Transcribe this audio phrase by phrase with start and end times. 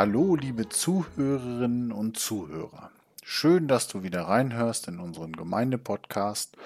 [0.00, 2.90] Hallo, liebe Zuhörerinnen und Zuhörer.
[3.22, 6.56] Schön, dass du wieder reinhörst in unseren Gemeindepodcast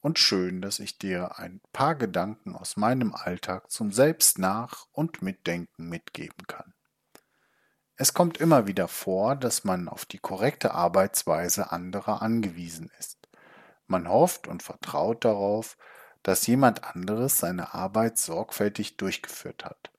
[0.00, 5.88] und schön, dass ich dir ein paar Gedanken aus meinem Alltag zum Selbstnach- und Mitdenken
[5.88, 6.72] mitgeben kann.
[7.96, 13.28] Es kommt immer wieder vor, dass man auf die korrekte Arbeitsweise anderer angewiesen ist.
[13.88, 15.76] Man hofft und vertraut darauf,
[16.22, 19.90] dass jemand anderes seine Arbeit sorgfältig durchgeführt hat.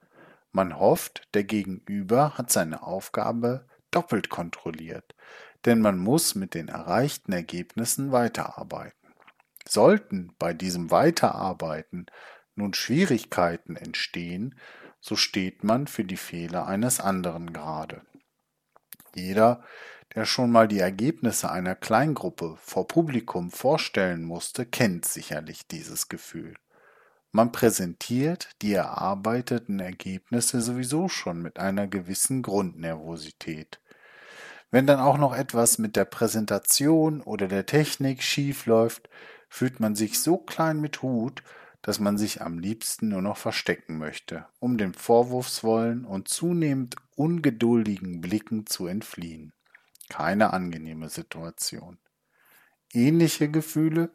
[0.56, 5.14] Man hofft, der Gegenüber hat seine Aufgabe doppelt kontrolliert,
[5.66, 9.14] denn man muss mit den erreichten Ergebnissen weiterarbeiten.
[9.68, 12.06] Sollten bei diesem Weiterarbeiten
[12.56, 14.58] nun Schwierigkeiten entstehen,
[15.02, 18.04] so steht man für die Fehler eines anderen gerade.
[19.14, 19.62] Jeder,
[20.16, 26.56] der schon mal die Ergebnisse einer Kleingruppe vor Publikum vorstellen musste, kennt sicherlich dieses Gefühl.
[27.36, 33.82] Man präsentiert die erarbeiteten Ergebnisse sowieso schon mit einer gewissen Grundnervosität.
[34.72, 39.10] Wenn dann auch noch etwas mit der Präsentation oder der Technik schief läuft,
[39.50, 41.44] fühlt man sich so klein mit Hut,
[41.82, 48.22] dass man sich am liebsten nur noch verstecken möchte, um den vorwurfsvollen und zunehmend ungeduldigen
[48.22, 49.52] Blicken zu entfliehen.
[50.08, 51.98] Keine angenehme Situation.
[52.94, 54.12] Ähnliche Gefühle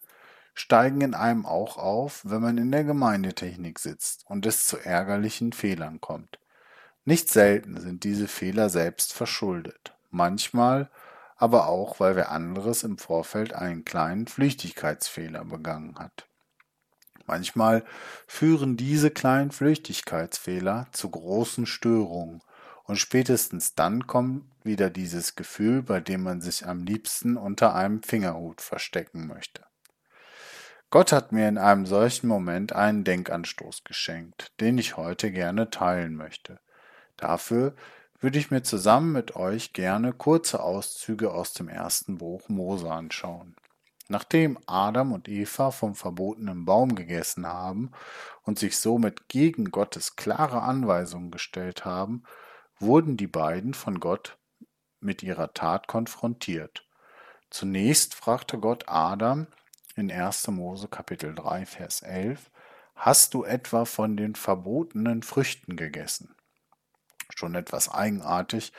[0.61, 5.53] steigen in einem auch auf, wenn man in der Gemeindetechnik sitzt und es zu ärgerlichen
[5.53, 6.39] Fehlern kommt.
[7.05, 10.91] Nicht selten sind diese Fehler selbst verschuldet, manchmal
[11.37, 16.27] aber auch, weil wer anderes im Vorfeld einen kleinen Flüchtigkeitsfehler begangen hat.
[17.27, 17.83] Manchmal
[18.27, 22.43] führen diese kleinen Flüchtigkeitsfehler zu großen Störungen
[22.85, 28.03] und spätestens dann kommt wieder dieses Gefühl, bei dem man sich am liebsten unter einem
[28.03, 29.70] Fingerhut verstecken möchte.
[30.91, 36.17] Gott hat mir in einem solchen Moment einen Denkanstoß geschenkt, den ich heute gerne teilen
[36.17, 36.59] möchte.
[37.17, 37.77] Dafür
[38.19, 43.55] würde ich mir zusammen mit euch gerne kurze Auszüge aus dem ersten Buch Mose anschauen.
[44.09, 47.93] Nachdem Adam und Eva vom verbotenen Baum gegessen haben
[48.43, 52.25] und sich somit gegen Gottes klare Anweisungen gestellt haben,
[52.81, 54.39] wurden die beiden von Gott
[54.99, 56.85] mit ihrer Tat konfrontiert.
[57.49, 59.47] Zunächst fragte Gott Adam,
[59.97, 60.49] in 1.
[60.49, 62.51] Mose Kapitel 3, Vers 11,
[62.95, 66.35] Hast du etwa von den verbotenen Früchten gegessen?
[67.35, 68.73] Schon etwas eigenartig,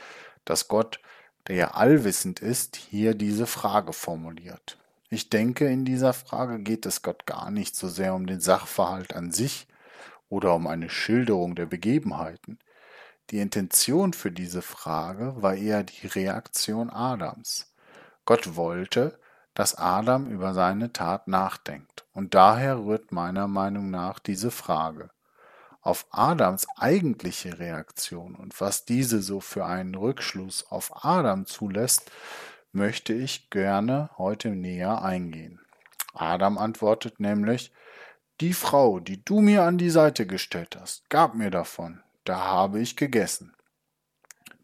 [0.46, 1.00] dass Gott,
[1.48, 4.78] der ja allwissend ist, hier diese Frage formuliert.
[5.10, 9.16] Ich denke, in dieser Frage geht es Gott gar nicht so sehr um den Sachverhalt
[9.16, 9.68] an sich
[10.30, 12.60] oder um eine Schilderung der Begebenheiten.
[13.32, 17.74] Die Intention für diese Frage war eher die Reaktion Adams.
[18.26, 19.20] Gott wollte,
[19.54, 22.06] dass Adam über seine Tat nachdenkt.
[22.14, 25.10] Und daher rührt meiner Meinung nach diese Frage.
[25.82, 32.12] Auf Adams eigentliche Reaktion und was diese so für einen Rückschluss auf Adam zulässt,
[32.72, 35.60] möchte ich gerne heute näher eingehen.
[36.14, 37.74] Adam antwortet nämlich,
[38.42, 42.80] die Frau, die du mir an die Seite gestellt hast, gab mir davon, da habe
[42.80, 43.54] ich gegessen.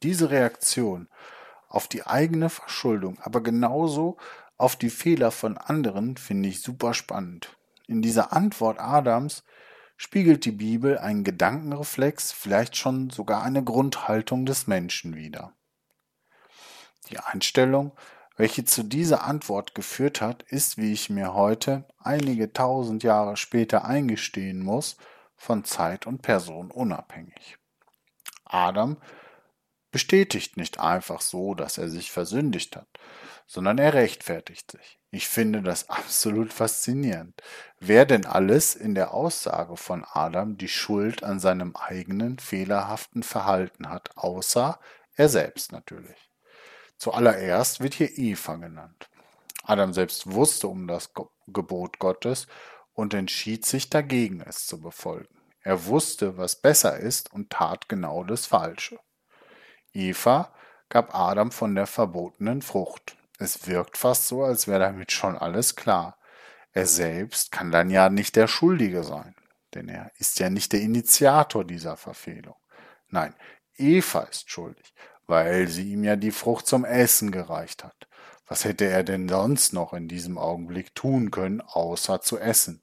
[0.04, 1.08] Diese Reaktion
[1.68, 4.18] auf die eigene Verschuldung, aber genauso
[4.58, 7.56] auf die Fehler von anderen finde ich super spannend.
[7.88, 9.44] In dieser Antwort Adams
[9.98, 15.54] spiegelt die Bibel einen Gedankenreflex, vielleicht schon sogar eine Grundhaltung des Menschen wider.
[17.10, 17.92] Die Einstellung,
[18.36, 23.86] welche zu dieser Antwort geführt hat, ist, wie ich mir heute, einige tausend Jahre später
[23.86, 24.98] eingestehen muss,
[25.36, 27.58] von Zeit und Person unabhängig.
[28.46, 28.98] Adam
[29.92, 32.88] bestätigt nicht einfach so, dass er sich versündigt hat,
[33.46, 35.00] sondern er rechtfertigt sich.
[35.12, 37.42] Ich finde das absolut faszinierend.
[37.80, 43.90] Wer denn alles in der Aussage von Adam die Schuld an seinem eigenen fehlerhaften Verhalten
[43.90, 44.80] hat, außer
[45.16, 46.32] er selbst natürlich.
[46.98, 49.10] Zuallererst wird hier Eva genannt.
[49.64, 51.12] Adam selbst wusste um das
[51.48, 52.48] Gebot Gottes
[52.94, 55.38] und entschied sich dagegen, es zu befolgen.
[55.62, 59.00] Er wusste, was besser ist und tat genau das Falsche.
[59.98, 60.54] Eva
[60.90, 63.18] gab Adam von der verbotenen Frucht.
[63.40, 66.18] Es wirkt fast so, als wäre damit schon alles klar.
[66.72, 69.36] Er selbst kann dann ja nicht der Schuldige sein,
[69.74, 72.56] denn er ist ja nicht der Initiator dieser Verfehlung.
[73.10, 73.34] Nein,
[73.76, 74.94] Eva ist schuldig,
[75.26, 78.08] weil sie ihm ja die Frucht zum Essen gereicht hat.
[78.48, 82.82] Was hätte er denn sonst noch in diesem Augenblick tun können, außer zu essen?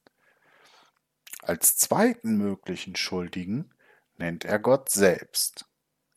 [1.42, 3.72] Als zweiten möglichen Schuldigen
[4.16, 5.66] nennt er Gott selbst.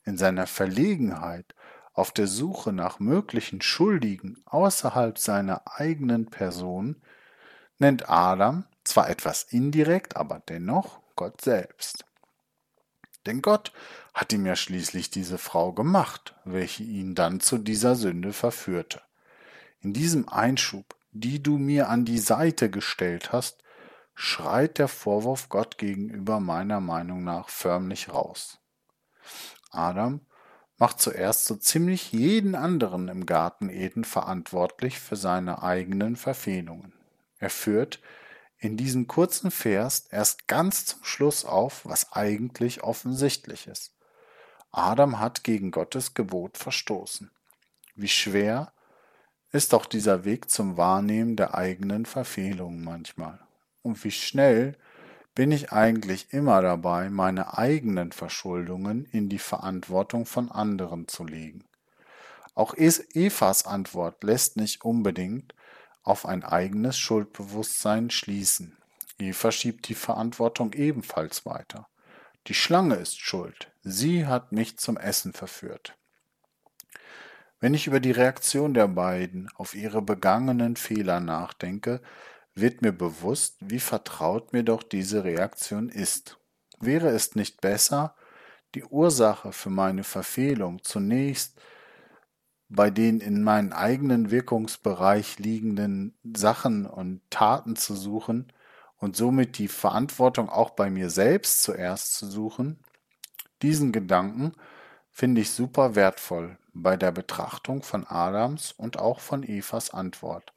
[0.08, 1.54] In seiner Verlegenheit
[1.92, 6.96] auf der Suche nach möglichen Schuldigen außerhalb seiner eigenen Person
[7.78, 12.06] nennt Adam zwar etwas indirekt, aber dennoch Gott selbst.
[13.26, 13.74] Denn Gott
[14.14, 19.02] hat ihm ja schließlich diese Frau gemacht, welche ihn dann zu dieser Sünde verführte.
[19.82, 23.62] In diesem Einschub, die du mir an die Seite gestellt hast,
[24.16, 28.60] schreit der Vorwurf Gott gegenüber meiner Meinung nach förmlich raus.
[29.72, 30.22] Adam
[30.78, 36.94] macht zuerst so ziemlich jeden anderen im Garten Eden verantwortlich für seine eigenen Verfehlungen.
[37.40, 38.00] Er führt
[38.60, 43.94] in diesem kurzen Vers erst ganz zum Schluss auf, was eigentlich offensichtlich ist.
[44.72, 47.32] Adam hat gegen Gottes Gebot verstoßen.
[47.96, 48.74] Wie schwer
[49.52, 53.40] ist auch dieser Weg zum Wahrnehmen der eigenen Verfehlungen manchmal.
[53.82, 54.78] Und wie schnell
[55.38, 61.64] bin ich eigentlich immer dabei, meine eigenen Verschuldungen in die Verantwortung von anderen zu legen.
[62.56, 65.54] Auch Evas Antwort lässt nicht unbedingt
[66.02, 68.78] auf ein eigenes Schuldbewusstsein schließen.
[69.20, 71.88] Eva schiebt die Verantwortung ebenfalls weiter.
[72.48, 73.72] Die Schlange ist schuld.
[73.84, 75.96] Sie hat mich zum Essen verführt.
[77.60, 82.02] Wenn ich über die Reaktion der beiden auf ihre begangenen Fehler nachdenke,
[82.60, 86.40] wird mir bewusst, wie vertraut mir doch diese Reaktion ist.
[86.80, 88.16] Wäre es nicht besser,
[88.76, 91.60] die Ursache für meine Verfehlung zunächst
[92.70, 98.52] bei den in meinen eigenen Wirkungsbereich liegenden Sachen und Taten zu suchen
[98.98, 102.80] und somit die Verantwortung auch bei mir selbst zuerst zu suchen?
[103.62, 104.54] Diesen Gedanken
[105.12, 110.54] finde ich super wertvoll bei der Betrachtung von Adams und auch von Evas Antwort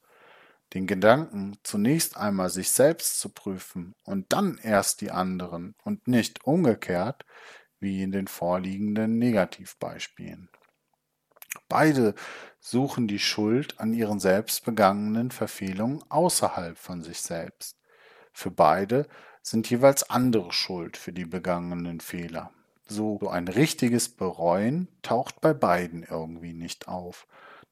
[0.74, 6.44] den Gedanken, zunächst einmal sich selbst zu prüfen und dann erst die anderen und nicht
[6.44, 7.24] umgekehrt,
[7.80, 10.48] wie in den vorliegenden Negativbeispielen.
[11.68, 12.14] Beide
[12.60, 17.76] suchen die Schuld an ihren selbst begangenen Verfehlungen außerhalb von sich selbst.
[18.32, 19.08] Für beide
[19.42, 22.52] sind jeweils andere schuld für die begangenen Fehler.
[22.86, 27.26] So ein richtiges Bereuen taucht bei beiden irgendwie nicht auf.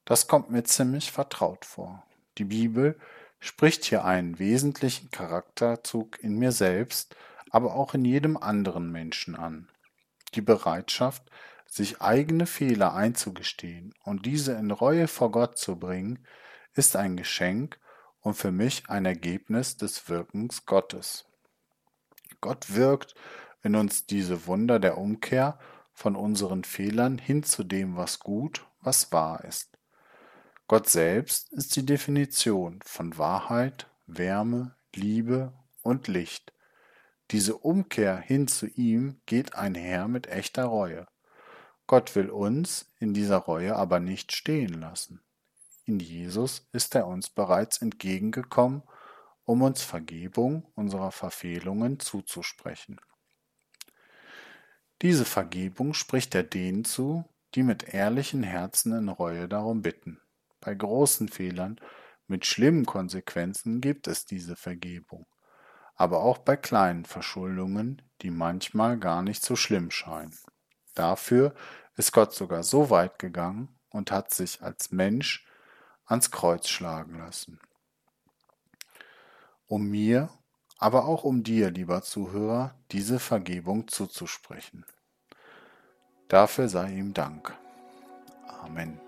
[0.05, 2.08] Das kommt mir ziemlich vertraut vor.
[2.39, 2.99] Die Bibel
[3.41, 7.17] spricht hier einen wesentlichen Charakterzug in mir selbst,
[7.51, 9.69] aber auch in jedem anderen Menschen an.
[10.35, 11.31] Die Bereitschaft,
[11.67, 16.25] sich eigene Fehler einzugestehen und diese in Reue vor Gott zu bringen,
[16.75, 17.79] ist ein Geschenk
[18.21, 21.27] und für mich ein Ergebnis des Wirkens Gottes.
[22.41, 23.15] Gott wirkt
[23.63, 25.59] in uns diese Wunder der Umkehr
[25.93, 29.78] von unseren Fehlern hin zu dem, was gut, was wahr ist.
[30.69, 36.53] Gott selbst ist die Definition von Wahrheit, Wärme, Liebe und Licht.
[37.31, 41.07] Diese Umkehr hin zu ihm geht einher mit echter Reue.
[41.87, 45.23] Gott will uns in dieser Reue aber nicht stehen lassen.
[45.87, 48.83] In Jesus ist er uns bereits entgegengekommen,
[49.45, 53.01] um uns Vergebung unserer Verfehlungen zuzusprechen.
[55.01, 57.25] Diese Vergebung spricht er denen zu,
[57.55, 60.21] die mit ehrlichen Herzen in Reue darum bitten.
[60.61, 61.81] Bei großen Fehlern
[62.27, 65.27] mit schlimmen Konsequenzen gibt es diese Vergebung,
[65.95, 70.37] aber auch bei kleinen Verschuldungen, die manchmal gar nicht so schlimm scheinen.
[70.95, 71.55] Dafür
[71.97, 75.47] ist Gott sogar so weit gegangen und hat sich als Mensch
[76.05, 77.61] ans Kreuz schlagen lassen.
[79.67, 80.31] Um mir,
[80.79, 84.87] aber auch um dir, lieber Zuhörer, diese Vergebung zuzusprechen.
[86.29, 87.57] Dafür sei ihm Dank.
[88.47, 89.08] Amen.